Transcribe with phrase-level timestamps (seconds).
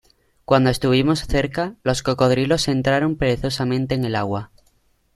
[0.45, 4.49] cuando estuvimos cerca, los cocodrilos entraron perezosamente en el agua.